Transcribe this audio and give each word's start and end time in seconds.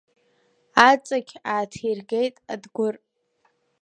Аҵықь 0.89 1.33
ааҭиргеит 1.51 2.35
Адгәыр. 2.53 2.95